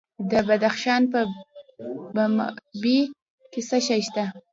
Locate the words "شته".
4.07-4.23